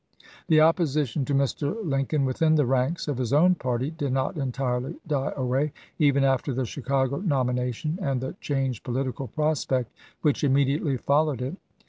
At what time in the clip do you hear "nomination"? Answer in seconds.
7.19-7.99